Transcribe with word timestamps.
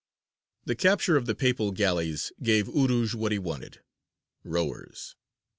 _)]The 0.65 0.73
capture 0.73 1.15
of 1.15 1.27
the 1.27 1.35
Papal 1.35 1.71
galleys 1.73 2.31
gave 2.41 2.65
Urūj 2.67 3.13
what 3.13 3.31
he 3.31 3.37
wanted 3.37 3.83
rowers. 4.43 5.15